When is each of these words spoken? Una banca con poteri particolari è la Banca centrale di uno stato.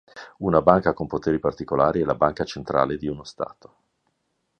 Una 0.39 0.63
banca 0.63 0.93
con 0.95 1.05
poteri 1.05 1.37
particolari 1.37 2.01
è 2.01 2.05
la 2.05 2.15
Banca 2.15 2.43
centrale 2.43 2.97
di 2.97 3.05
uno 3.07 3.23
stato. 3.23 3.75